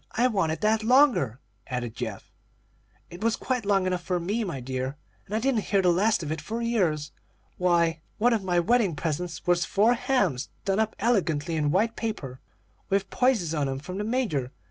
I 0.13 0.25
wanted 0.29 0.61
that 0.61 0.81
longer," 0.81 1.39
added 1.67 1.93
Geoff. 1.93 2.31
"It 3.11 3.23
was 3.23 3.35
quite 3.35 3.67
long 3.67 3.85
enough 3.85 4.01
for 4.01 4.19
me, 4.19 4.43
my 4.43 4.59
dear, 4.59 4.97
and 5.27 5.35
I 5.35 5.39
didn't 5.39 5.65
hear 5.65 5.79
the 5.83 5.91
last 5.93 6.23
of 6.23 6.31
it 6.31 6.41
for 6.41 6.59
years. 6.59 7.11
Why, 7.59 8.01
one 8.17 8.33
of 8.33 8.43
my 8.43 8.59
wedding 8.59 8.95
presents 8.95 9.45
was 9.45 9.63
four 9.63 9.93
hams 9.93 10.49
done 10.65 10.79
up 10.79 10.95
elegantly 10.97 11.55
in 11.55 11.69
white 11.69 11.95
paper, 11.95 12.39
with 12.89 13.11
posies 13.11 13.53
on 13.53 13.69
'em, 13.69 13.77
from 13.77 13.99
the 13.99 14.03
Major. 14.03 14.51